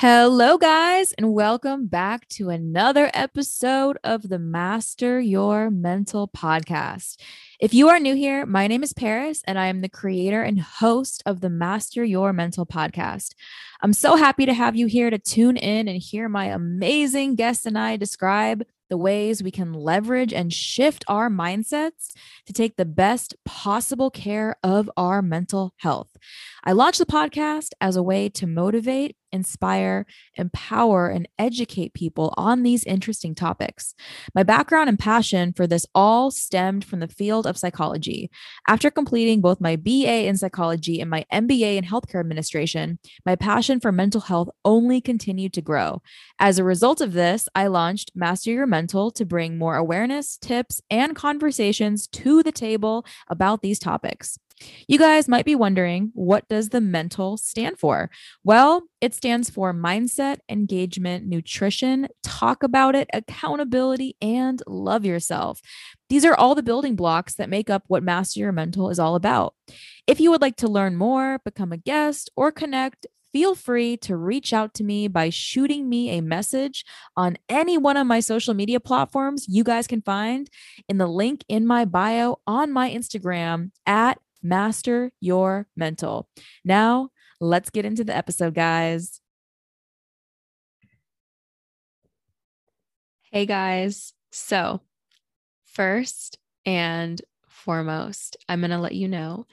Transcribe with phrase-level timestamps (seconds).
[0.00, 7.20] Hello, guys, and welcome back to another episode of the Master Your Mental podcast.
[7.58, 10.60] If you are new here, my name is Paris, and I am the creator and
[10.60, 13.34] host of the Master Your Mental podcast.
[13.82, 17.66] I'm so happy to have you here to tune in and hear my amazing guests
[17.66, 22.12] and I describe the ways we can leverage and shift our mindsets
[22.46, 26.16] to take the best possible care of our mental health.
[26.64, 32.62] I launched the podcast as a way to motivate, inspire, empower, and educate people on
[32.62, 33.94] these interesting topics.
[34.34, 38.30] My background and passion for this all stemmed from the field of psychology.
[38.66, 43.80] After completing both my BA in psychology and my MBA in healthcare administration, my passion
[43.80, 46.02] for mental health only continued to grow.
[46.38, 50.80] As a result of this, I launched Master Your Mental to bring more awareness, tips,
[50.90, 54.38] and conversations to the table about these topics.
[54.86, 58.10] You guys might be wondering, what does the mental stand for?
[58.44, 65.60] Well, it stands for mindset, engagement, nutrition, talk about it, accountability, and love yourself.
[66.08, 69.14] These are all the building blocks that make up what Master Your Mental is all
[69.14, 69.54] about.
[70.06, 74.16] If you would like to learn more, become a guest, or connect, feel free to
[74.16, 76.84] reach out to me by shooting me a message
[77.16, 80.48] on any one of my social media platforms you guys can find
[80.88, 86.28] in the link in my bio on my Instagram at Master Your Mental.
[86.64, 89.20] Now, let's get into the episode, guys.
[93.30, 94.14] Hey, guys.
[94.32, 94.80] So,
[95.66, 99.46] first and foremost, I'm going to let you know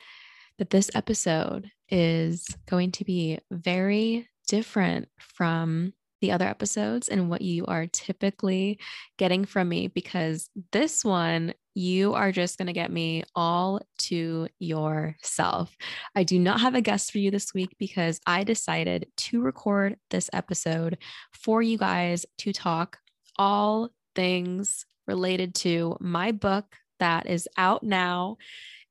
[0.57, 7.41] that this episode is going to be very different from the other episodes and what
[7.41, 8.79] you are typically
[9.17, 14.47] getting from me because this one you are just going to get me all to
[14.57, 15.75] yourself.
[16.15, 19.97] I do not have a guest for you this week because I decided to record
[20.09, 20.97] this episode
[21.33, 22.97] for you guys to talk
[23.37, 26.65] all things related to my book
[26.99, 28.37] that is out now.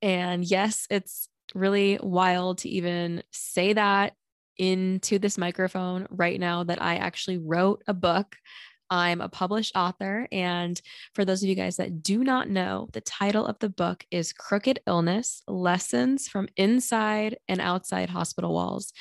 [0.03, 4.13] And yes, it's really wild to even say that
[4.59, 8.37] into this microphone right now that I actually wrote a book.
[8.91, 10.29] I'm a published author.
[10.31, 10.81] And
[11.15, 14.33] for those of you guys that do not know, the title of the book is
[14.33, 18.93] Crooked Illness Lessons from Inside and Outside Hospital Walls.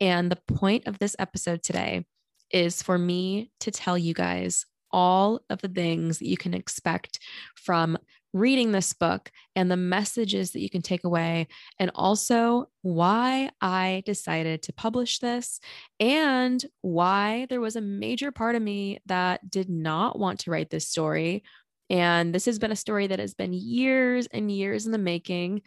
[0.00, 2.06] And the point of this episode today
[2.50, 7.20] is for me to tell you guys all of the things that you can expect
[7.54, 7.96] from
[8.32, 11.48] reading this book and the messages that you can take away,
[11.78, 15.60] and also why I decided to publish this
[15.98, 20.70] and why there was a major part of me that did not want to write
[20.70, 21.42] this story.
[21.88, 25.62] And this has been a story that has been years and years in the making.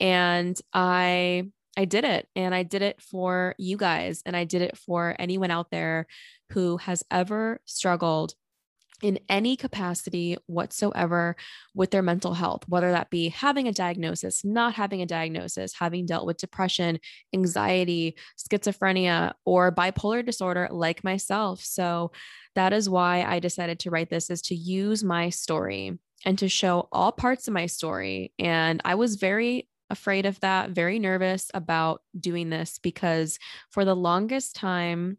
[0.00, 1.44] And I
[1.76, 5.14] I did it and I did it for you guys and I did it for
[5.16, 6.08] anyone out there
[6.50, 8.34] who has ever struggled
[9.02, 11.36] in any capacity whatsoever
[11.74, 16.06] with their mental health, whether that be having a diagnosis, not having a diagnosis, having
[16.06, 16.98] dealt with depression,
[17.32, 21.60] anxiety, schizophrenia, or bipolar disorder like myself.
[21.60, 22.12] So
[22.54, 26.48] that is why I decided to write this is to use my story and to
[26.48, 28.32] show all parts of my story.
[28.38, 33.38] And I was very afraid of that, very nervous about doing this because
[33.70, 35.18] for the longest time,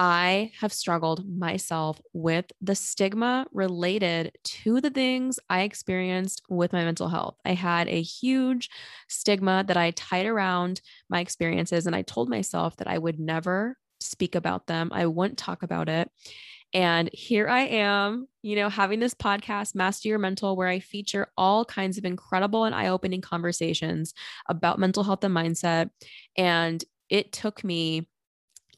[0.00, 6.84] I have struggled myself with the stigma related to the things I experienced with my
[6.84, 7.34] mental health.
[7.44, 8.70] I had a huge
[9.08, 13.76] stigma that I tied around my experiences, and I told myself that I would never
[14.00, 16.08] speak about them, I wouldn't talk about it.
[16.72, 21.26] And here I am, you know, having this podcast, Master Your Mental, where I feature
[21.36, 24.14] all kinds of incredible and eye opening conversations
[24.48, 25.90] about mental health and mindset.
[26.36, 28.06] And it took me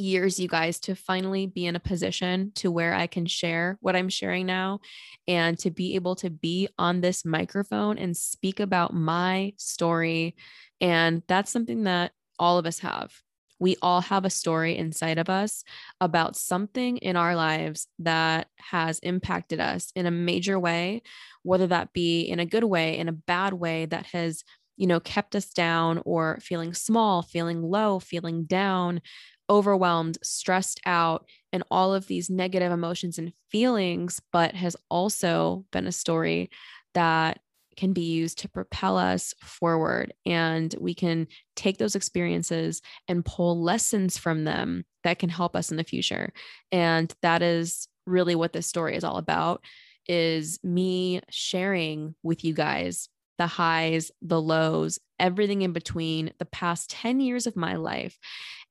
[0.01, 3.95] years, you guys, to finally be in a position to where I can share what
[3.95, 4.81] I'm sharing now
[5.29, 10.37] and to be able to be on this microphone and speak about my story.
[10.81, 13.13] And that's something that all of us have.
[13.59, 15.65] We all have a story inside of us
[16.01, 21.03] about something in our lives that has impacted us in a major way,
[21.43, 24.43] whether that be in a good way, in a bad way that has
[24.81, 29.03] you know, kept us down or feeling small, feeling low, feeling down,
[29.51, 35.87] overwhelmed, stressed out, and all of these negative emotions and feelings, but has also been
[35.87, 36.49] a story
[36.95, 37.41] that
[37.77, 40.13] can be used to propel us forward.
[40.27, 41.27] And we can
[41.57, 46.33] take those experiences and pull lessons from them that can help us in the future.
[46.71, 49.63] And that is really what this story is all about
[50.07, 53.09] is me sharing with you guys
[53.39, 58.19] the highs, the lows, everything in between the past 10 years of my life.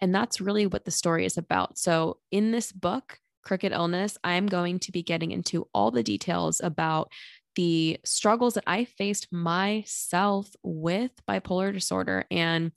[0.02, 1.78] And that's really what the story is about.
[1.78, 6.62] So, in this book, Crooked Illness, I'm going to be getting into all the details
[6.62, 7.12] about
[7.56, 12.26] the struggles that I faced myself with bipolar disorder.
[12.32, 12.72] And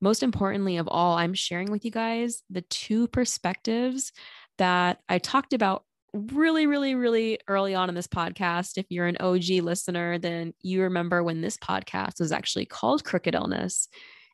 [0.00, 4.12] most importantly of all, I'm sharing with you guys the two perspectives
[4.58, 8.78] that I talked about really, really, really early on in this podcast.
[8.78, 13.34] If you're an OG listener, then you remember when this podcast was actually called Crooked
[13.34, 13.88] Illness.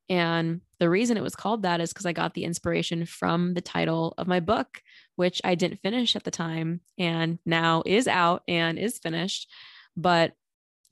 [0.08, 3.60] And the reason it was called that is because I got the inspiration from the
[3.60, 4.82] title of my book,
[5.16, 9.50] which I didn't finish at the time and now is out and is finished.
[9.96, 10.32] But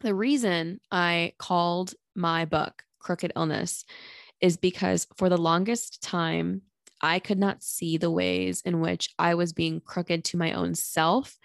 [0.00, 3.84] the reason I called my book Crooked Illness
[4.40, 6.62] is because for the longest time,
[7.02, 10.74] I could not see the ways in which I was being crooked to my own
[10.74, 11.36] self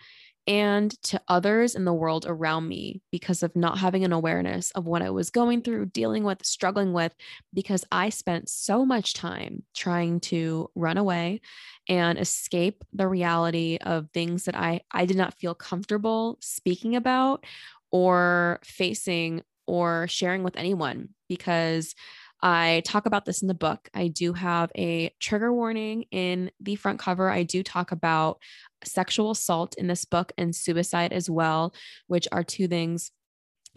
[0.48, 4.86] and to others in the world around me because of not having an awareness of
[4.86, 7.14] what I was going through, dealing with, struggling with,
[7.54, 11.42] because I spent so much time trying to run away
[11.90, 17.46] and escape the reality of things that I, I did not feel comfortable speaking about
[17.92, 21.94] or facing or sharing with anyone because
[22.42, 23.90] I talk about this in the book.
[23.94, 27.30] I do have a trigger warning in the front cover.
[27.30, 28.40] I do talk about
[28.84, 31.74] sexual assault in this book and suicide as well,
[32.08, 33.12] which are two things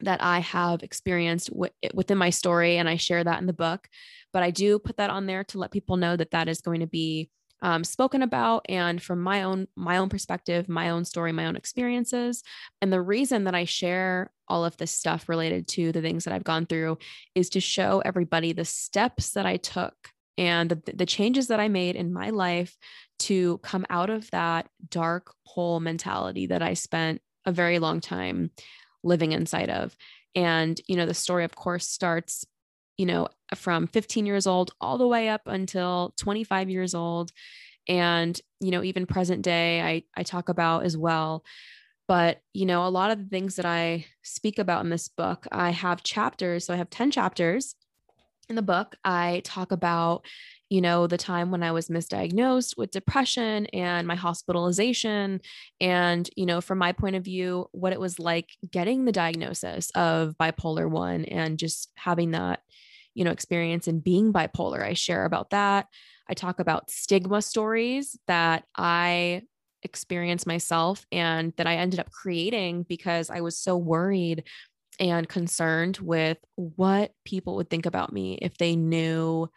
[0.01, 2.77] that I have experienced w- within my story.
[2.77, 3.89] And I share that in the book.
[4.33, 6.81] But I do put that on there to let people know that that is going
[6.81, 7.31] to be
[7.63, 11.57] um, spoken about and from my own my own perspective my own story my own
[11.57, 12.43] experiences.
[12.81, 16.35] And the reason that i share all of this stuff related to the things that
[16.35, 16.99] i've gone through
[17.35, 19.95] is to show everybody the steps that i took
[20.39, 22.77] and the, the changes that i made in my life
[23.19, 28.51] to come out of that dark hole mentality that i spent a very long time
[29.03, 29.97] living inside of.
[30.35, 32.45] And you know the story of course starts
[33.01, 37.33] you know, from 15 years old all the way up until 25 years old.
[37.89, 41.45] And, you know, even present day, I, I talk about as well.
[42.07, 45.47] But, you know, a lot of the things that I speak about in this book,
[45.53, 46.67] I have chapters.
[46.67, 47.75] So I have 10 chapters
[48.49, 48.97] in the book.
[49.05, 50.25] I talk about,
[50.69, 55.41] you know, the time when I was misdiagnosed with depression and my hospitalization.
[55.81, 59.91] And, you know, from my point of view, what it was like getting the diagnosis
[59.91, 62.61] of bipolar one and just having that
[63.15, 64.83] you know, experience in being bipolar.
[64.83, 65.87] I share about that.
[66.29, 69.43] I talk about stigma stories that I
[69.83, 74.45] experienced myself and that I ended up creating because I was so worried
[74.99, 79.49] and concerned with what people would think about me if they knew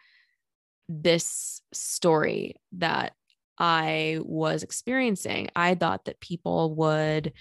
[0.88, 3.12] this story that
[3.58, 5.48] I was experiencing.
[5.54, 7.32] I thought that people would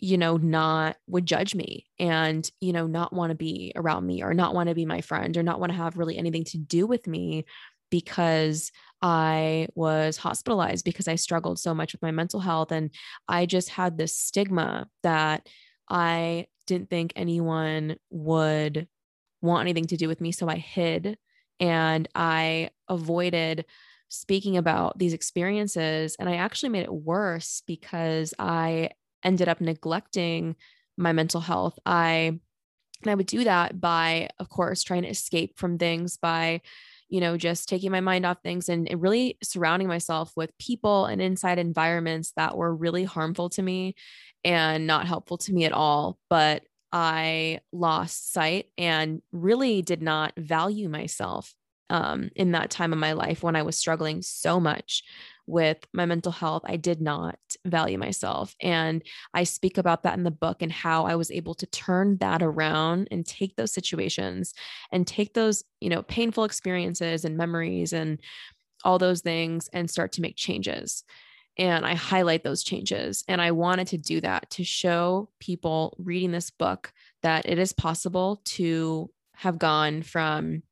[0.00, 4.22] you know, not would judge me and, you know, not want to be around me
[4.22, 6.58] or not want to be my friend or not want to have really anything to
[6.58, 7.44] do with me
[7.90, 12.72] because I was hospitalized because I struggled so much with my mental health.
[12.72, 12.90] And
[13.28, 15.46] I just had this stigma that
[15.88, 18.88] I didn't think anyone would
[19.42, 20.32] want anything to do with me.
[20.32, 21.18] So I hid
[21.58, 23.66] and I avoided
[24.08, 26.16] speaking about these experiences.
[26.18, 28.90] And I actually made it worse because I
[29.24, 30.56] ended up neglecting
[30.96, 31.78] my mental health.
[31.84, 32.38] I
[33.02, 36.60] and I would do that by, of course, trying to escape from things by,
[37.08, 41.22] you know, just taking my mind off things and, really surrounding myself with people and
[41.22, 43.94] inside environments that were really harmful to me
[44.44, 46.18] and not helpful to me at all.
[46.28, 51.54] But I lost sight and really did not value myself
[51.88, 55.02] um, in that time of my life when I was struggling so much
[55.50, 58.54] with my mental health, I did not value myself.
[58.60, 59.02] And
[59.34, 62.42] I speak about that in the book and how I was able to turn that
[62.42, 64.54] around and take those situations
[64.92, 68.20] and take those, you know, painful experiences and memories and
[68.84, 71.04] all those things and start to make changes.
[71.58, 73.24] And I highlight those changes.
[73.28, 76.92] And I wanted to do that to show people reading this book
[77.22, 80.62] that it is possible to have gone from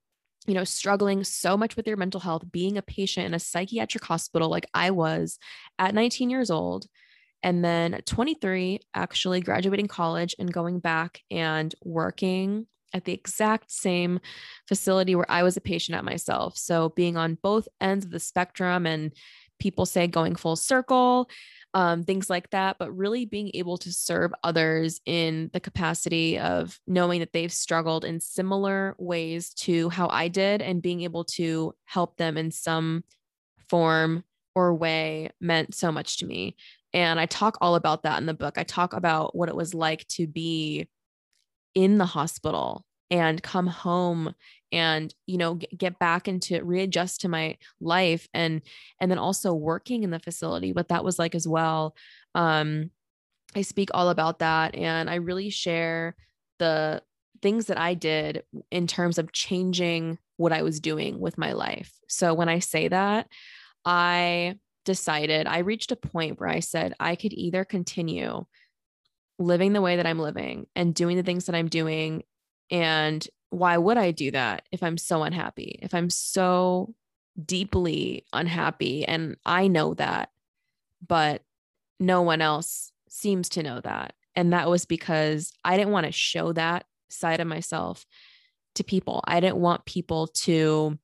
[0.49, 4.03] you know, struggling so much with your mental health, being a patient in a psychiatric
[4.03, 5.39] hospital like I was
[5.79, 6.87] at 19 years old,
[7.43, 13.71] and then at 23, actually graduating college and going back and working at the exact
[13.71, 14.21] same
[14.67, 16.57] facility where I was a patient at myself.
[16.57, 19.13] So being on both ends of the spectrum and
[19.61, 21.29] people say going full circle
[21.75, 26.81] um, things like that, but really being able to serve others in the capacity of
[26.87, 31.75] knowing that they've struggled in similar ways to how I did and being able to
[31.85, 33.05] help them in some
[33.69, 36.57] form or way meant so much to me.
[36.95, 38.57] And I talk all about that in the book.
[38.57, 40.89] I talk about what it was like to be
[41.75, 44.35] in the hospital and come home
[44.71, 48.63] and you know get back into readjust to my life and
[49.01, 51.95] and then also working in the facility what that was like as well
[52.35, 52.91] um
[53.57, 56.15] i speak all about that and i really share
[56.59, 57.03] the
[57.41, 61.93] things that i did in terms of changing what i was doing with my life.
[62.09, 63.27] So when i say that
[63.85, 68.45] i decided i reached a point where i said i could either continue
[69.39, 72.23] living the way that i'm living and doing the things that i'm doing
[72.71, 75.79] and why would I do that if I'm so unhappy?
[75.83, 76.95] If I'm so
[77.43, 80.31] deeply unhappy and I know that,
[81.07, 81.43] but
[82.01, 84.15] no one else seems to know that.
[84.35, 88.07] And that was because I didn't want to show that side of myself
[88.75, 89.23] to people.
[89.27, 90.99] I didn't want people to,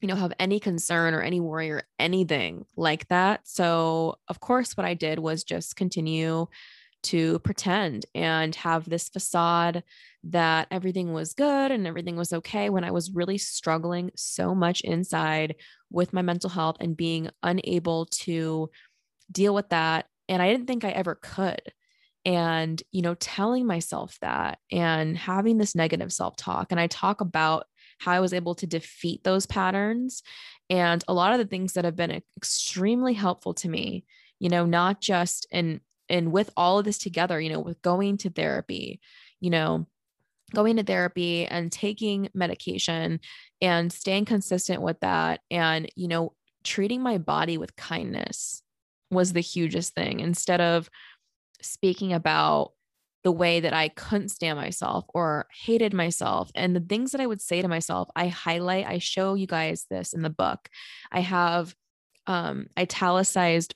[0.00, 3.46] you know, have any concern or any worry or anything like that.
[3.46, 6.48] So, of course, what I did was just continue
[7.06, 9.82] to pretend and have this facade
[10.24, 14.80] that everything was good and everything was okay when I was really struggling so much
[14.80, 15.56] inside
[15.90, 18.70] with my mental health and being unable to
[19.30, 20.06] deal with that.
[20.28, 21.62] And I didn't think I ever could.
[22.24, 26.72] And, you know, telling myself that and having this negative self talk.
[26.72, 27.66] And I talk about
[27.98, 30.22] how I was able to defeat those patterns
[30.68, 34.04] and a lot of the things that have been extremely helpful to me,
[34.40, 38.16] you know, not just in and with all of this together, you know, with going
[38.18, 39.00] to therapy,
[39.40, 39.86] you know,
[40.54, 43.20] going to therapy and taking medication
[43.60, 46.32] and staying consistent with that and, you know,
[46.62, 48.62] treating my body with kindness
[49.10, 50.88] was the hugest thing instead of
[51.62, 52.72] speaking about
[53.24, 56.50] the way that I couldn't stand myself or hated myself.
[56.54, 59.86] And the things that I would say to myself, I highlight, I show you guys
[59.90, 60.68] this in the book.
[61.10, 61.74] I have
[62.28, 63.74] um, italicized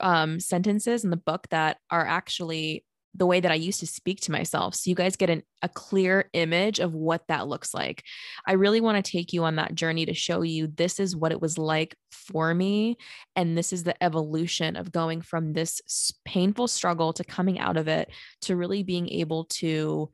[0.00, 2.84] um, sentences in the book that are actually
[3.16, 4.74] the way that I used to speak to myself.
[4.74, 8.02] So you guys get an, a clear image of what that looks like.
[8.46, 11.30] I really want to take you on that journey to show you this is what
[11.30, 12.96] it was like for me.
[13.36, 15.80] And this is the evolution of going from this
[16.24, 18.10] painful struggle to coming out of it
[18.42, 20.10] to really being able to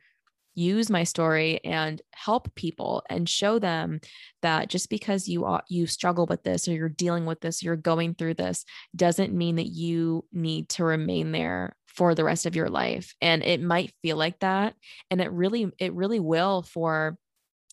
[0.54, 4.00] use my story and help people and show them
[4.42, 7.76] that just because you are, you struggle with this or you're dealing with this you're
[7.76, 8.64] going through this
[8.95, 13.14] doesn't mean that you need to remain there for the rest of your life.
[13.21, 14.75] And it might feel like that.
[15.11, 17.19] And it really it really will for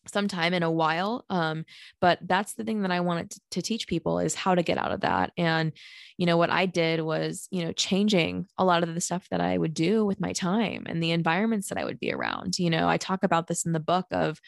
[0.07, 1.65] some time in a while um,
[2.01, 4.77] but that's the thing that i wanted to, to, teach people is how to get
[4.77, 5.31] out of that.
[5.37, 5.73] And
[6.17, 9.41] you know what i did was you know changing a lot of the stuff that
[9.41, 12.57] i would do with my time and the environments that i would be around.
[12.59, 14.39] You know i talk about this in the book of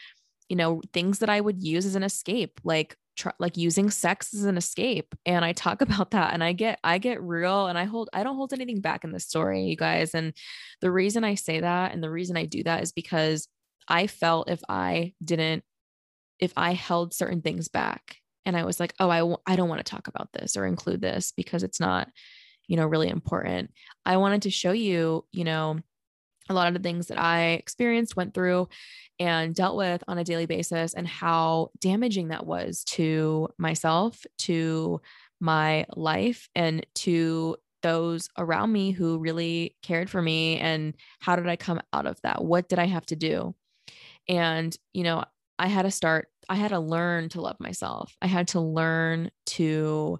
[0.47, 4.33] you know things that i would use as an escape like tr- like using sex
[4.33, 5.13] as an escape.
[5.25, 8.23] And i talk about that and i get i get real and i hold i
[8.23, 10.15] don't hold anything back in this story you guys.
[10.15, 10.33] And
[10.81, 13.47] the reason i say that and the reason i do that is because
[13.89, 15.63] I felt if I didn't,
[16.39, 19.69] if I held certain things back and I was like, oh, I w- I don't
[19.69, 22.09] want to talk about this or include this because it's not,
[22.67, 23.71] you know, really important.
[24.05, 25.79] I wanted to show you, you know,
[26.49, 28.69] a lot of the things that I experienced, went through,
[29.19, 34.99] and dealt with on a daily basis, and how damaging that was to myself, to
[35.39, 40.57] my life, and to those around me who really cared for me.
[40.57, 42.43] And how did I come out of that?
[42.43, 43.55] What did I have to do?
[44.29, 45.25] And, you know,
[45.57, 48.15] I had to start, I had to learn to love myself.
[48.21, 50.19] I had to learn to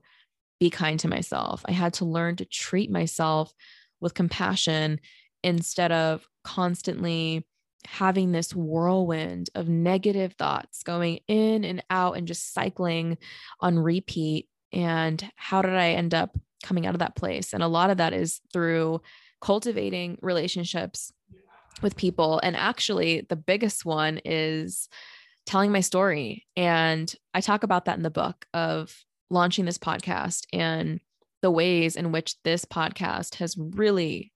[0.60, 1.64] be kind to myself.
[1.66, 3.54] I had to learn to treat myself
[4.02, 5.00] with compassion
[5.44, 7.46] instead of constantly
[7.88, 13.18] having this whirlwind of negative thoughts going in and out and just cycling
[13.62, 14.50] on repeat.
[14.74, 17.54] And how did I end up coming out of that place?
[17.54, 19.02] And a lot of that is through
[19.42, 21.14] cultivating relationships
[21.82, 22.40] with people.
[22.44, 24.90] And actually, the biggest one is
[25.46, 26.46] telling my story.
[26.56, 28.96] And I talk about that in the book of
[29.30, 31.00] launching this podcast and
[31.42, 34.32] the ways in which this podcast has really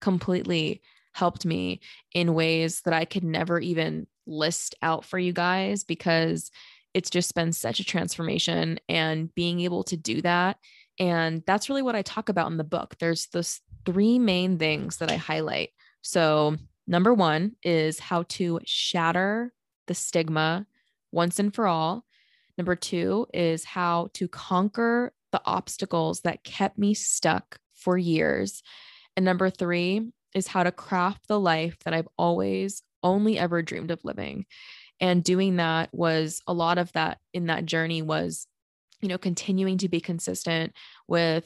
[0.00, 0.80] completely
[1.12, 1.80] helped me
[2.12, 6.50] in ways that I could never even list out for you guys because
[6.94, 10.56] it's just been such a transformation and being able to do that.
[10.98, 12.96] And that's really what I talk about in the book.
[12.98, 15.70] There's those three main things that I highlight.
[16.02, 16.56] So,
[16.88, 19.52] Number one is how to shatter
[19.86, 20.66] the stigma
[21.12, 22.06] once and for all.
[22.56, 28.62] Number two is how to conquer the obstacles that kept me stuck for years.
[29.16, 33.90] And number three is how to craft the life that I've always only ever dreamed
[33.90, 34.46] of living.
[34.98, 38.46] And doing that was a lot of that in that journey was,
[39.02, 40.72] you know, continuing to be consistent
[41.06, 41.44] with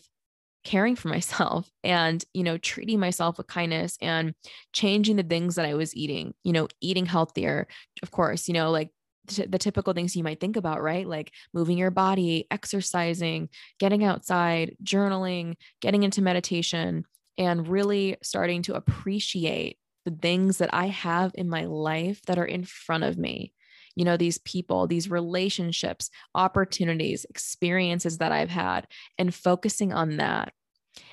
[0.65, 4.35] caring for myself and you know treating myself with kindness and
[4.73, 7.67] changing the things that i was eating you know eating healthier
[8.03, 8.91] of course you know like
[9.27, 11.07] t- the typical things you might think about right?
[11.07, 17.05] Like moving your body exercising getting outside journaling getting into meditation
[17.39, 22.45] and really starting to appreciate the things that i have in my life that are
[22.45, 23.53] in front of me
[23.95, 28.87] you know, these people, these relationships, opportunities, experiences that I've had,
[29.19, 30.53] and focusing on that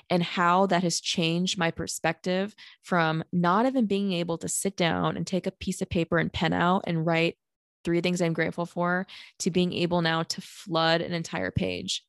[0.08, 5.16] and how that has changed my perspective from not even being able to sit down
[5.16, 7.36] and take a piece of paper and pen out and write
[7.84, 9.06] three things I'm grateful for
[9.38, 12.04] to being able now to flood an entire page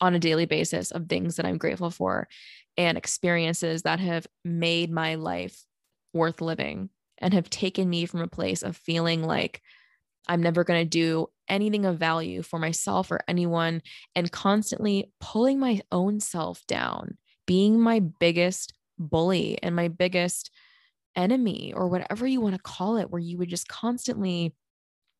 [0.00, 2.28] on a daily basis of things that I'm grateful for
[2.76, 5.64] and experiences that have made my life
[6.12, 9.62] worth living and have taken me from a place of feeling like
[10.26, 13.82] I'm never going to do anything of value for myself or anyone,
[14.14, 17.16] and constantly pulling my own self down,
[17.46, 20.50] being my biggest bully and my biggest
[21.14, 24.54] enemy, or whatever you want to call it, where you would just constantly,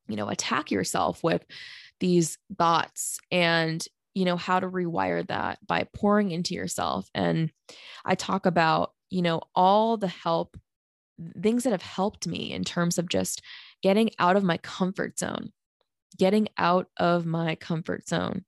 [0.09, 1.45] you know, attack yourself with
[2.01, 7.09] these thoughts and you know how to rewire that by pouring into yourself.
[7.15, 7.51] And
[8.05, 10.57] i talk about you know all the help
[11.43, 13.43] things that have helped me in terms of just
[13.87, 15.53] getting out of my comfort zone,
[16.19, 18.45] getting out of my comfort zone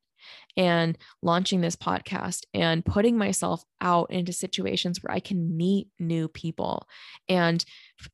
[0.56, 6.26] and launching this podcast and putting myself out into situations where I can meet new
[6.26, 6.88] people
[7.28, 7.64] and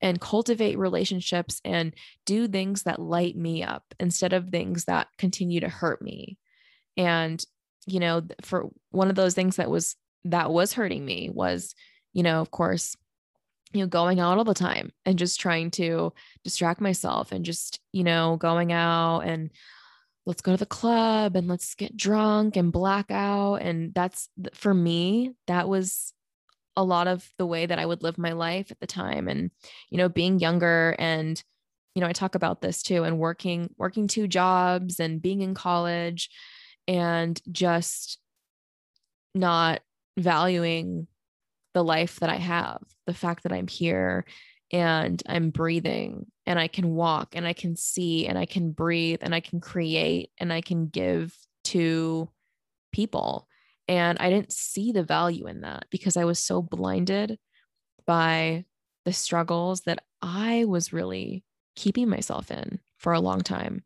[0.02, 1.94] and cultivate relationships and
[2.26, 6.36] do things that light me up instead of things that continue to hurt me.
[6.98, 7.42] And
[7.86, 11.74] you know, for one of those things that was that was hurting me was,
[12.12, 12.94] you know, of course,
[13.74, 16.12] you know, going out all the time and just trying to
[16.44, 19.50] distract myself and just, you know, going out and
[20.26, 23.56] let's go to the club and let's get drunk and black out.
[23.56, 26.12] And that's for me, that was
[26.76, 29.28] a lot of the way that I would live my life at the time.
[29.28, 29.50] And,
[29.90, 31.42] you know, being younger and,
[31.94, 35.54] you know, I talk about this too and working, working two jobs and being in
[35.54, 36.30] college
[36.86, 38.18] and just
[39.34, 39.80] not
[40.16, 41.08] valuing
[41.74, 44.24] the life that I have, the fact that I'm here
[44.72, 49.20] and I'm breathing and I can walk and I can see and I can breathe
[49.22, 52.28] and I can create and I can give to
[52.92, 53.48] people.
[53.86, 57.38] And I didn't see the value in that because I was so blinded
[58.06, 58.64] by
[59.04, 61.44] the struggles that I was really
[61.76, 63.84] keeping myself in for a long time.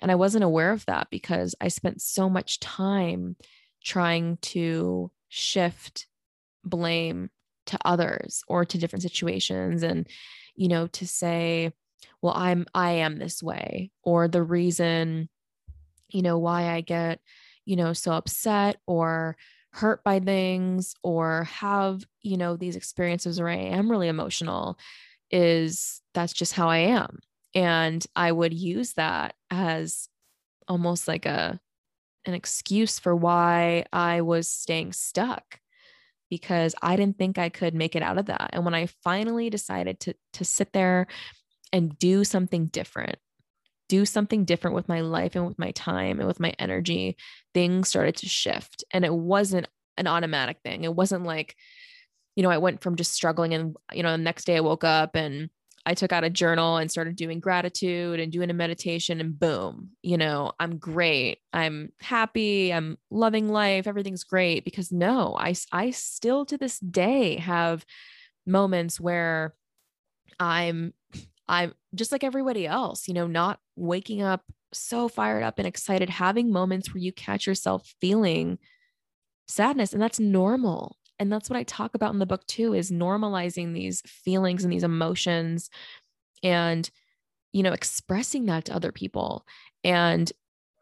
[0.00, 3.36] And I wasn't aware of that because I spent so much time
[3.82, 6.06] trying to shift
[6.64, 7.30] blame
[7.66, 10.08] to others or to different situations and
[10.54, 11.72] you know to say
[12.20, 15.28] well i'm i am this way or the reason
[16.08, 17.20] you know why i get
[17.64, 19.36] you know so upset or
[19.72, 24.78] hurt by things or have you know these experiences where i am really emotional
[25.30, 27.18] is that's just how i am.
[27.54, 30.08] And i would use that as
[30.68, 31.58] almost like a
[32.24, 35.58] an excuse for why i was staying stuck
[36.32, 38.52] because I didn't think I could make it out of that.
[38.54, 41.06] And when I finally decided to to sit there
[41.74, 43.16] and do something different,
[43.90, 47.18] do something different with my life and with my time and with my energy,
[47.52, 48.82] things started to shift.
[48.90, 49.68] And it wasn't
[49.98, 50.84] an automatic thing.
[50.84, 51.54] It wasn't like,
[52.34, 54.84] you know, I went from just struggling and, you know, the next day I woke
[54.84, 55.50] up and
[55.84, 59.90] I took out a journal and started doing gratitude and doing a meditation, and boom,
[60.02, 61.38] you know, I'm great.
[61.52, 62.72] I'm happy.
[62.72, 63.86] I'm loving life.
[63.86, 64.64] Everything's great.
[64.64, 67.84] Because no, I, I still to this day have
[68.46, 69.54] moments where
[70.38, 70.94] I'm,
[71.48, 76.08] I'm just like everybody else, you know, not waking up so fired up and excited,
[76.08, 78.58] having moments where you catch yourself feeling
[79.48, 79.92] sadness.
[79.92, 83.72] And that's normal and that's what i talk about in the book too is normalizing
[83.72, 85.70] these feelings and these emotions
[86.42, 86.90] and
[87.52, 89.46] you know expressing that to other people
[89.84, 90.32] and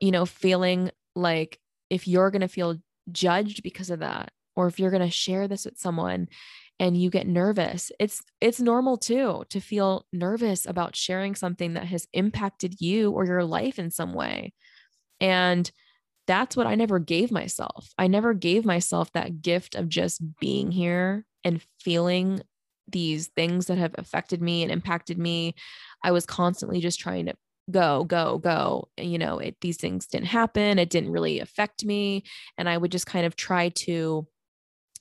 [0.01, 1.59] you know feeling like
[1.91, 2.77] if you're going to feel
[3.11, 6.29] judged because of that or if you're going to share this with someone
[6.79, 11.85] and you get nervous it's it's normal too to feel nervous about sharing something that
[11.85, 14.53] has impacted you or your life in some way.
[15.21, 15.71] And
[16.31, 17.89] that's what I never gave myself.
[17.99, 22.43] I never gave myself that gift of just being here and feeling
[22.87, 25.57] these things that have affected me and impacted me.
[26.05, 27.35] I was constantly just trying to
[27.69, 28.91] go, go, go.
[28.97, 30.79] And, you know, it, these things didn't happen.
[30.79, 32.23] It didn't really affect me.
[32.57, 34.29] And I would just kind of try to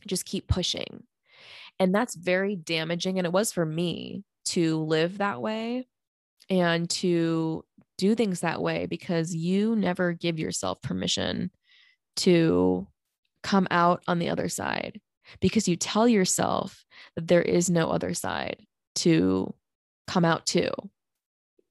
[0.08, 1.04] just keep pushing.
[1.80, 3.20] And that's very damaging.
[3.20, 5.88] And it was for me to live that way
[6.50, 7.66] and to
[8.00, 11.52] do things that way because you never give yourself permission
[12.16, 12.88] to
[13.44, 15.00] come out on the other side
[15.42, 16.86] because you tell yourself
[17.16, 19.54] that there is no other side to
[20.08, 20.72] come out to.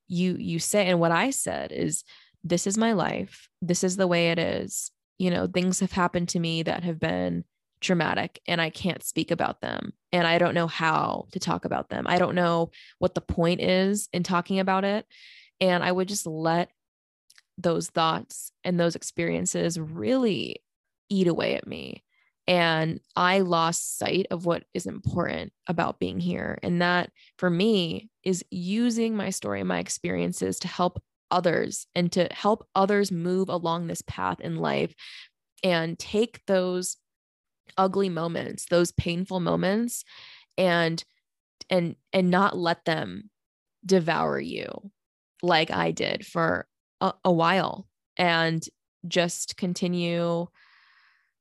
[0.07, 2.05] You you say and what i said is
[2.45, 3.49] this is my life.
[3.61, 4.91] This is the way it is.
[5.19, 7.45] You know things have happened to me that have been
[7.81, 11.89] traumatic and i can't speak about them and i don't know how to talk about
[11.89, 12.07] them.
[12.07, 15.07] I don't know what the point is in talking about it
[15.61, 16.71] and i would just let
[17.57, 20.63] those thoughts and those experiences really
[21.09, 22.05] eat away at me
[22.49, 26.59] and I lost sight of what is important about being here.
[26.63, 32.11] And that for me is using my story, and my experiences to help others and
[32.13, 34.95] to help others move along this path in life
[35.63, 36.97] and take those
[37.77, 40.05] ugly moments, those painful moments
[40.57, 41.05] and
[41.69, 43.29] and and not let them
[43.85, 44.91] devour you
[45.43, 46.67] like I did for
[47.01, 48.65] a, a while and
[49.07, 50.47] just continue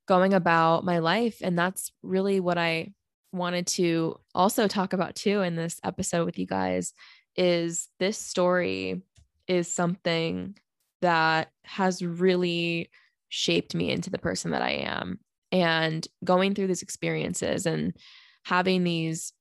[0.06, 1.38] going about my life.
[1.42, 2.92] And that's really what I
[3.32, 6.94] wanted to also talk about too in this episode with you guys
[7.36, 9.02] is this story
[9.46, 10.56] is something
[11.02, 12.90] that has really
[13.28, 15.20] shaped me into the person that I am.
[15.52, 17.94] And going through these experiences and
[18.44, 19.32] having these,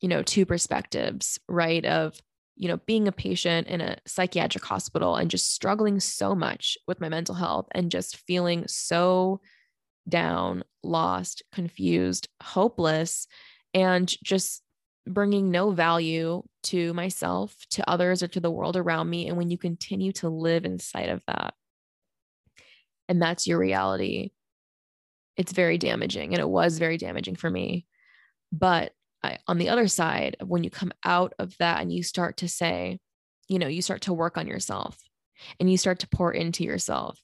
[0.00, 1.84] you know, two perspectives, right?
[1.84, 2.20] Of,
[2.58, 7.00] you know, being a patient in a psychiatric hospital and just struggling so much with
[7.00, 9.40] my mental health and just feeling so
[10.08, 13.28] down, lost, confused, hopeless,
[13.74, 14.62] and just
[15.06, 19.28] bringing no value to myself, to others, or to the world around me.
[19.28, 21.54] And when you continue to live inside of that,
[23.08, 24.32] and that's your reality,
[25.36, 26.34] it's very damaging.
[26.34, 27.86] And it was very damaging for me.
[28.50, 32.38] But I, on the other side, when you come out of that and you start
[32.38, 33.00] to say,
[33.48, 34.96] you know, you start to work on yourself
[35.58, 37.18] and you start to pour into yourself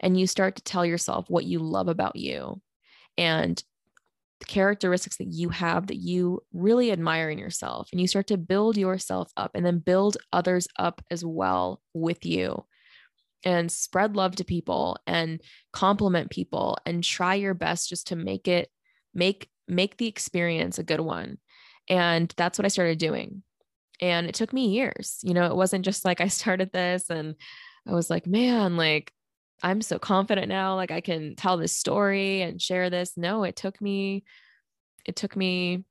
[0.00, 2.60] and you start to tell yourself what you love about you
[3.18, 3.62] and
[4.40, 8.36] the characteristics that you have that you really admire in yourself and you start to
[8.36, 12.64] build yourself up and then build others up as well with you
[13.44, 15.40] and spread love to people and
[15.72, 18.68] compliment people and try your best just to make it
[19.14, 21.38] make make the experience a good one
[21.88, 23.42] and that's what i started doing
[24.00, 27.34] and it took me years you know it wasn't just like i started this and
[27.86, 29.12] i was like man like
[29.62, 30.74] I'm so confident now.
[30.74, 33.16] Like I can tell this story and share this.
[33.16, 34.24] No, it took me,
[35.04, 35.84] it took me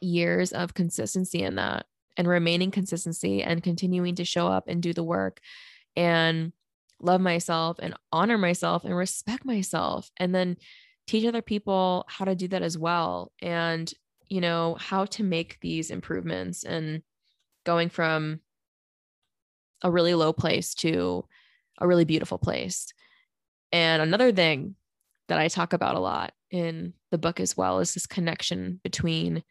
[0.00, 4.92] years of consistency in that and remaining consistency and continuing to show up and do
[4.92, 5.40] the work
[5.96, 6.52] and
[7.00, 10.56] love myself and honor myself and respect myself and then
[11.06, 13.92] teach other people how to do that as well and
[14.28, 17.02] you know how to make these improvements and
[17.64, 18.40] going from
[19.82, 21.24] a really low place to
[21.78, 22.92] a really beautiful place.
[23.72, 24.76] And another thing
[25.28, 29.42] that I talk about a lot in the book as well is this connection between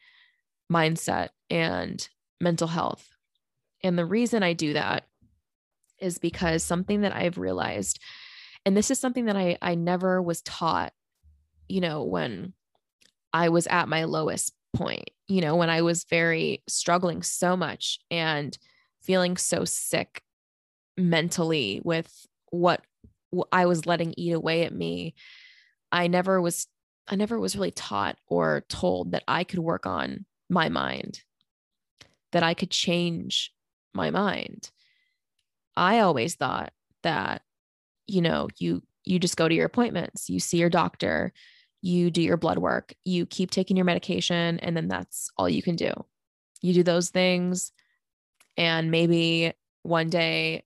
[0.71, 2.07] mindset and
[2.41, 3.07] mental health.
[3.83, 5.05] And the reason I do that
[5.99, 7.99] is because something that I've realized,
[8.65, 10.93] and this is something that I, I never was taught,
[11.67, 12.53] you know, when
[13.33, 17.99] I was at my lowest point, you know, when I was very struggling so much
[18.11, 18.57] and
[19.01, 20.21] feeling so sick
[20.97, 22.81] mentally with what
[23.51, 25.15] I was letting eat away at me,
[25.91, 26.67] I never was
[27.07, 31.21] I never was really taught or told that I could work on my mind,
[32.31, 33.51] that I could change
[33.93, 34.71] my mind.
[35.77, 36.73] I always thought
[37.03, 37.41] that
[38.07, 41.33] you know, you you just go to your appointments, you see your doctor,
[41.85, 45.61] you do your blood work, you keep taking your medication and then that's all you
[45.61, 45.91] can do.
[46.63, 47.71] You do those things
[48.57, 50.63] and maybe one day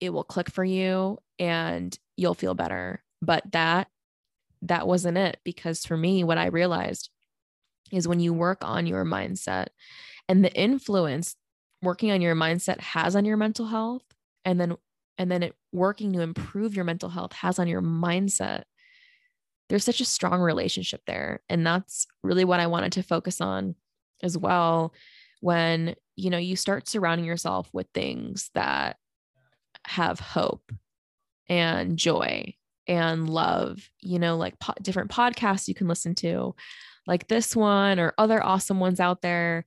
[0.00, 3.02] it will click for you and you'll feel better.
[3.20, 3.88] But that
[4.62, 7.10] that wasn't it because for me what I realized
[7.92, 9.66] is when you work on your mindset
[10.26, 11.36] and the influence
[11.82, 14.04] working on your mindset has on your mental health
[14.46, 14.74] and then
[15.18, 18.62] and then it working to improve your mental health has on your mindset
[19.68, 23.74] there's such a strong relationship there and that's really what i wanted to focus on
[24.22, 24.92] as well
[25.40, 28.96] when you know you start surrounding yourself with things that
[29.86, 30.72] have hope
[31.48, 32.54] and joy
[32.88, 36.54] and love, you know, like po- different podcasts you can listen to,
[37.06, 39.64] like this one or other awesome ones out there,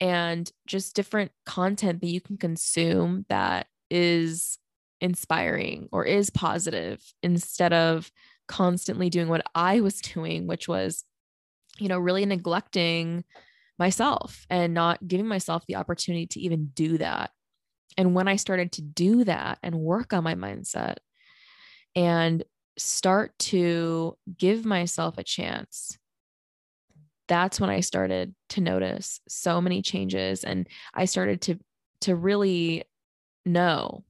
[0.00, 4.58] and just different content that you can consume that is
[5.00, 8.10] inspiring or is positive instead of
[8.48, 11.04] constantly doing what I was doing, which was,
[11.78, 13.24] you know, really neglecting
[13.78, 17.30] myself and not giving myself the opportunity to even do that.
[17.96, 20.96] And when I started to do that and work on my mindset
[21.94, 22.44] and
[22.78, 25.98] start to give myself a chance,
[27.28, 31.58] that's when I started to notice so many changes and I started to
[32.02, 32.84] to really
[33.46, 34.04] know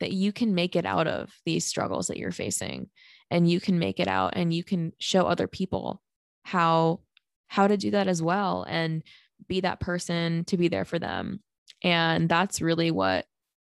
[0.00, 2.88] that you can make it out of these struggles that you're facing
[3.30, 6.02] and you can make it out and you can show other people
[6.44, 7.00] how
[7.48, 9.02] how to do that as well and
[9.46, 11.40] be that person to be there for them.
[11.82, 13.26] And that's really what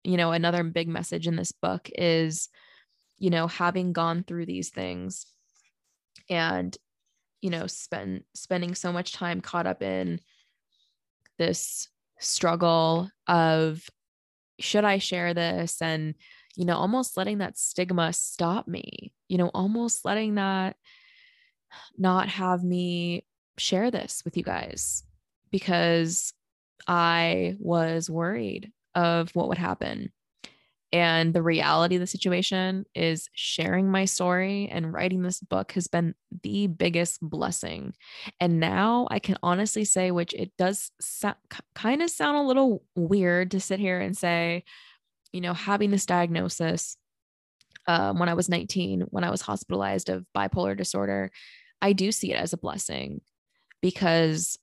[0.02, 2.48] you know another big message in this book is
[3.18, 5.26] you know having gone through these things
[6.30, 6.76] and
[7.42, 10.20] you know spend spending so much time caught up in
[11.38, 13.82] this struggle of
[14.60, 15.82] should i share this?
[15.82, 16.14] And
[16.56, 20.76] you know almost letting that stigma stop me you know almost letting that
[21.96, 23.24] not have me
[23.58, 25.04] share this with you guys
[25.50, 26.32] because
[26.86, 30.12] I was worried of what would happen.
[30.92, 35.86] And the reality of the situation is sharing my story and writing this book has
[35.86, 37.94] been the biggest blessing.
[38.40, 40.90] And now I can honestly say, which it does
[41.76, 44.64] kind of sound a little weird to sit here and say,
[45.32, 46.96] you know, having this diagnosis
[47.86, 51.30] um, when I was 19, when I was hospitalized of bipolar disorder,
[51.82, 53.20] I do see it as a blessing
[53.80, 54.58] because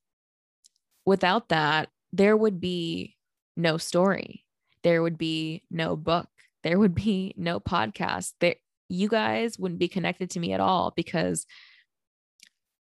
[1.06, 3.16] without that, there would be
[3.56, 4.46] no story.
[4.84, 6.28] There would be no book.
[6.64, 8.34] There would be no podcast.
[8.40, 8.56] There,
[8.90, 11.46] you guys wouldn't be connected to me at all because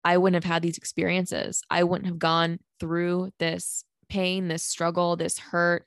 [0.04, 1.62] I wouldn't have had these experiences.
[1.70, 5.84] I wouldn't have gone through this pain, this struggle, this hurt,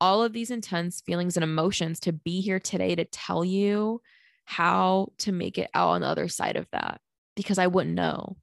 [0.00, 4.00] all of these intense feelings and emotions to be here today to tell you
[4.44, 7.00] how to make it out on the other side of that
[7.34, 8.36] because I wouldn't know.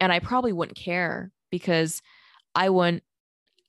[0.00, 2.02] And I probably wouldn't care because
[2.54, 3.02] I wouldn't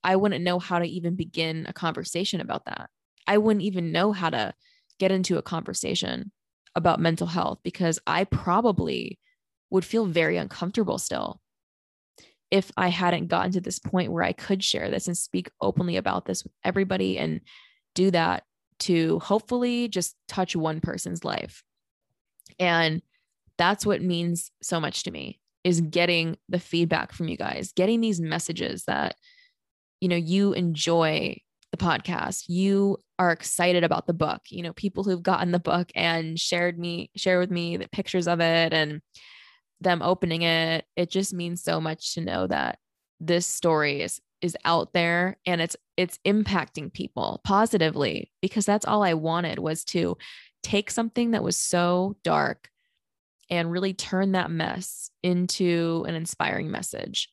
[0.03, 2.89] I wouldn't know how to even begin a conversation about that.
[3.25, 4.53] I wouldn't even know how to
[4.99, 6.31] get into a conversation
[6.75, 9.19] about mental health because I probably
[9.69, 11.39] would feel very uncomfortable still
[12.53, 15.97] if I hadn't gotten to this point where I could share this and speak openly
[15.97, 17.41] about this with everybody and
[17.95, 18.43] do that
[18.81, 21.63] to hopefully just touch one person's life.
[22.59, 23.01] And
[23.57, 28.01] that's what means so much to me is getting the feedback from you guys, getting
[28.01, 29.15] these messages that
[29.99, 31.37] you know, you enjoy
[31.71, 35.89] the podcast, you are excited about the book, you know, people who've gotten the book
[35.95, 39.01] and shared me, share with me the pictures of it and
[39.81, 40.86] them opening it.
[40.95, 42.79] It just means so much to know that
[43.19, 49.01] this story is is out there and it's it's impacting people positively because that's all
[49.01, 50.17] I wanted was to
[50.63, 52.69] take something that was so dark
[53.49, 57.29] and really turn that mess into an inspiring message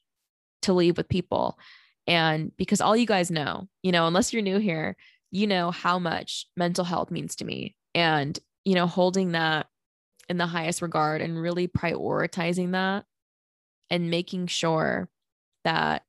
[0.62, 1.58] to leave with people
[2.06, 4.96] and because all you guys know, you know, unless you're new here,
[5.30, 7.76] you know how much mental health means to me.
[7.94, 9.66] And, you know, holding that
[10.30, 13.04] in the highest regard and really prioritizing that
[13.90, 15.10] and making sure
[15.64, 16.04] that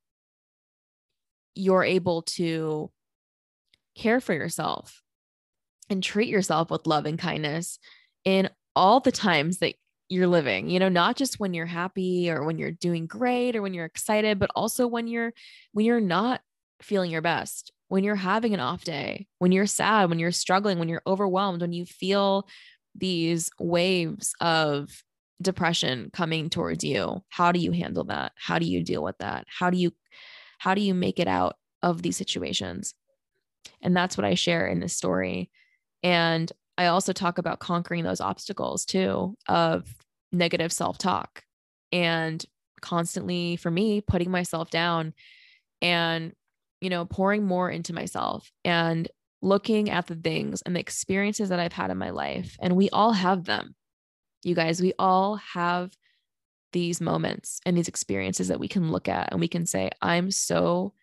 [1.55, 2.91] you're able to
[3.95, 5.01] care for yourself
[5.89, 7.79] and treat yourself with love and kindness
[8.23, 9.73] in all the times that
[10.07, 13.63] you're living, you know, not just when you're happy or when you're doing great or
[13.63, 15.33] when you're excited, but also when you're
[15.71, 16.41] when you're not
[16.81, 20.77] feeling your best, when you're having an off day, when you're sad, when you're struggling,
[20.77, 22.47] when you're overwhelmed, when you feel
[22.95, 25.03] these waves of
[25.41, 27.23] depression coming towards you.
[27.29, 28.33] How do you handle that?
[28.35, 29.45] How do you deal with that?
[29.47, 29.91] How do you
[30.59, 32.93] how do you make it out of these situations?
[33.81, 35.49] And that's what I share in this story.
[36.03, 39.87] And I also talk about conquering those obstacles too of
[40.31, 41.43] negative self talk
[41.91, 42.43] and
[42.81, 45.13] constantly, for me, putting myself down
[45.81, 46.33] and,
[46.79, 49.09] you know, pouring more into myself and
[49.41, 52.55] looking at the things and the experiences that I've had in my life.
[52.61, 53.75] And we all have them.
[54.43, 55.91] You guys, we all have
[56.73, 60.31] these moments and these experiences that we can look at and we can say, I'm
[60.31, 60.93] so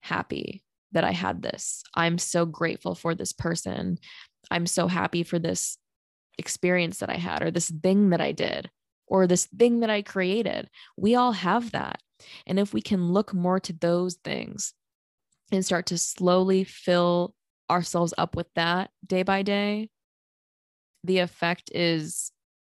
[0.00, 1.82] happy that I had this.
[1.94, 3.98] I'm so grateful for this person.
[4.50, 5.78] I'm so happy for this
[6.38, 8.70] experience that I had, or this thing that I did,
[9.06, 10.68] or this thing that I created.
[10.96, 12.00] We all have that.
[12.46, 14.74] And if we can look more to those things
[15.52, 17.34] and start to slowly fill
[17.70, 19.90] ourselves up with that day by day,
[21.02, 22.32] the effect is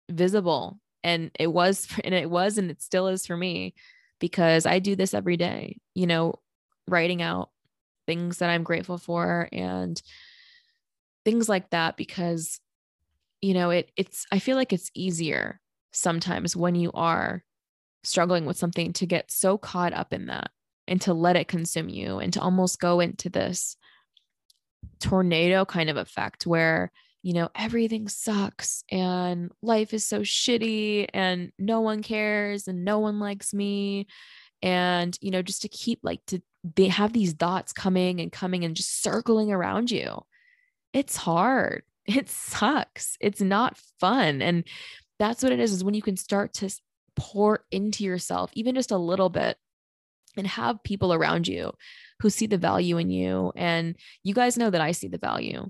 [0.09, 0.79] visible.
[1.03, 3.73] And it was, and it was, and it still is for me
[4.19, 6.35] because I do this every day, you know,
[6.87, 7.49] writing out
[8.07, 10.01] things that I'm grateful for and
[11.25, 12.59] things like that because
[13.41, 15.59] you know it it's i feel like it's easier
[15.91, 17.43] sometimes when you are
[18.03, 20.51] struggling with something to get so caught up in that
[20.87, 23.75] and to let it consume you and to almost go into this
[24.99, 26.91] tornado kind of effect where
[27.25, 32.99] you know, everything sucks and life is so shitty and no one cares and no
[32.99, 34.05] one likes me.
[34.61, 36.39] And, you know, just to keep like to
[36.75, 40.21] they have these thoughts coming and coming and just circling around you.
[40.93, 41.81] It's hard.
[42.07, 43.17] It sucks.
[43.19, 44.43] It's not fun.
[44.43, 44.63] And
[45.17, 46.69] that's what it is, is when you can start to
[47.15, 49.57] pour into yourself, even just a little bit,
[50.37, 51.71] and have people around you
[52.21, 53.51] who see the value in you.
[53.55, 55.69] And you guys know that I see the value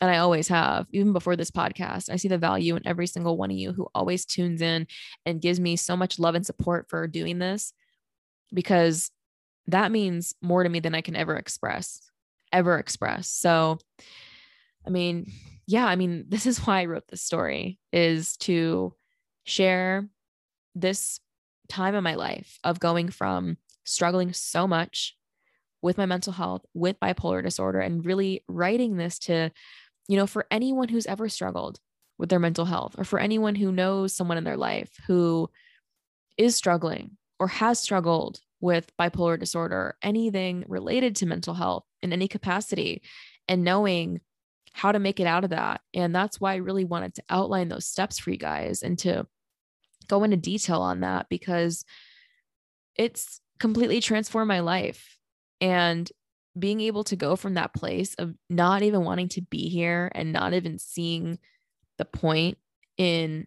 [0.00, 2.10] and I always have, even before this podcast.
[2.10, 4.86] I see the value in every single one of you who always tunes in
[5.26, 7.72] and gives me so much love and support for doing this
[8.52, 9.10] because
[9.66, 12.00] that means more to me than I can ever express,
[12.52, 13.28] ever express.
[13.28, 13.78] So,
[14.86, 15.30] I mean,
[15.66, 18.94] yeah, I mean, this is why I wrote this story is to
[19.44, 20.08] share
[20.74, 21.20] this
[21.68, 25.16] time in my life of going from struggling so much
[25.80, 29.50] with my mental health, with bipolar disorder, and really writing this to
[30.08, 31.78] you know, for anyone who's ever struggled
[32.18, 35.48] with their mental health, or for anyone who knows someone in their life who
[36.36, 42.26] is struggling or has struggled with bipolar disorder, anything related to mental health in any
[42.26, 43.02] capacity,
[43.46, 44.20] and knowing
[44.72, 45.80] how to make it out of that.
[45.94, 49.26] And that's why I really wanted to outline those steps for you guys and to
[50.08, 51.84] go into detail on that because
[52.96, 55.18] it's completely transformed my life.
[55.60, 56.10] And
[56.58, 60.32] being able to go from that place of not even wanting to be here and
[60.32, 61.38] not even seeing
[61.98, 62.58] the point
[62.96, 63.46] in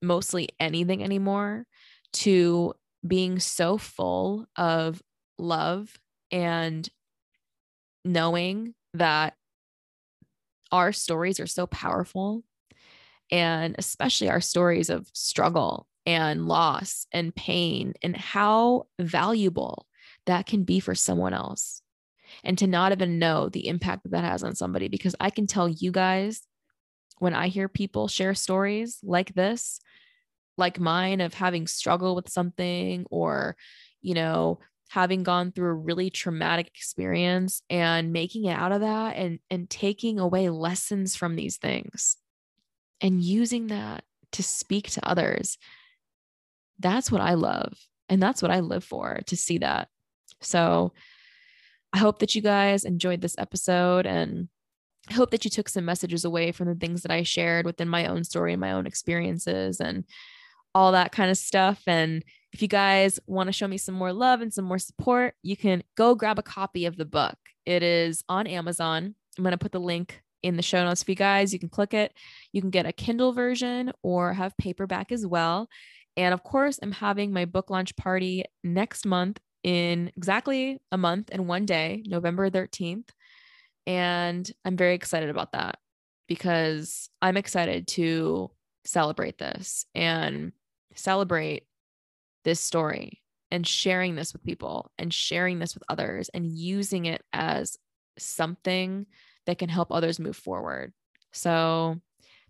[0.00, 1.66] mostly anything anymore
[2.12, 2.74] to
[3.06, 5.02] being so full of
[5.38, 5.98] love
[6.30, 6.88] and
[8.04, 9.34] knowing that
[10.72, 12.44] our stories are so powerful
[13.30, 19.86] and especially our stories of struggle and loss and pain and how valuable
[20.24, 21.82] that can be for someone else
[22.42, 24.88] and to not even know the impact that that has on somebody.
[24.88, 26.40] Because I can tell you guys
[27.18, 29.80] when I hear people share stories like this,
[30.56, 33.54] like mine of having struggled with something or,
[34.00, 39.14] you know, having gone through a really traumatic experience and making it out of that
[39.16, 42.16] and and taking away lessons from these things
[43.02, 45.58] and using that to speak to others
[46.78, 47.74] that's what i love
[48.08, 49.88] and that's what i live for to see that
[50.40, 50.92] so
[51.92, 54.48] I hope that you guys enjoyed this episode and
[55.08, 57.88] I hope that you took some messages away from the things that I shared within
[57.88, 60.04] my own story and my own experiences and
[60.74, 61.82] all that kind of stuff.
[61.86, 65.34] And if you guys want to show me some more love and some more support,
[65.42, 67.36] you can go grab a copy of the book.
[67.64, 69.14] It is on Amazon.
[69.36, 71.54] I'm going to put the link in the show notes for you guys.
[71.54, 72.12] You can click it.
[72.52, 75.68] You can get a Kindle version or have paperback as well.
[76.18, 81.28] And of course, I'm having my book launch party next month in exactly a month
[81.30, 83.08] and one day, November 13th.
[83.86, 85.78] And I'm very excited about that
[86.26, 88.50] because I'm excited to
[88.84, 90.50] celebrate this and
[90.96, 91.62] celebrate
[92.42, 97.22] this story and sharing this with people and sharing this with others and using it
[97.32, 97.76] as
[98.18, 99.06] something
[99.46, 100.92] that can help others move forward.
[101.32, 102.00] So,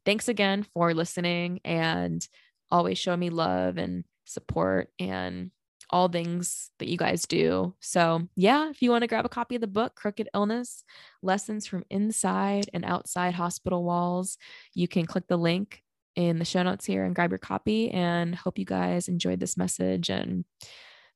[0.06, 2.26] thanks again for listening and
[2.70, 5.50] always show me love and support and
[5.90, 7.74] all things that you guys do.
[7.80, 10.84] So, yeah, if you want to grab a copy of the book, Crooked Illness
[11.22, 14.36] Lessons from Inside and Outside Hospital Walls,
[14.74, 15.82] you can click the link
[16.14, 17.90] in the show notes here and grab your copy.
[17.90, 20.44] And hope you guys enjoyed this message and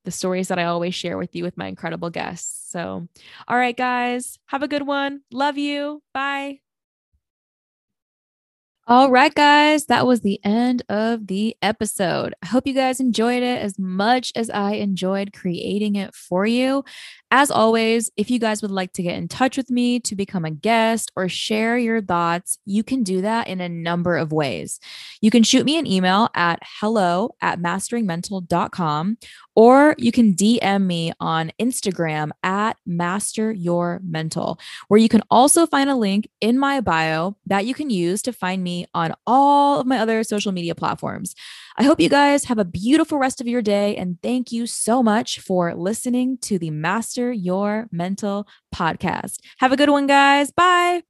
[0.05, 2.71] the stories that I always share with you with my incredible guests.
[2.71, 3.09] So,
[3.47, 5.21] all right, guys, have a good one.
[5.31, 6.03] Love you.
[6.15, 6.72] Bye.
[8.93, 12.35] All right, guys, that was the end of the episode.
[12.43, 16.85] I hope you guys enjoyed it as much as I enjoyed creating it for you.
[17.31, 20.45] As always, if you guys would like to get in touch with me to become
[20.45, 24.79] a guest or share your thoughts, you can do that in a number of ways.
[25.23, 29.17] You can shoot me an email at hello at masteringmental.com
[29.55, 35.67] or you can DM me on Instagram at Master Your Mental, where you can also
[35.67, 39.81] find a link in my bio that you can use to find me on all
[39.81, 41.35] of my other social media platforms.
[41.77, 43.97] I hope you guys have a beautiful rest of your day.
[43.97, 49.39] And thank you so much for listening to the Master Your Mental podcast.
[49.59, 50.51] Have a good one, guys.
[50.51, 51.03] Bye.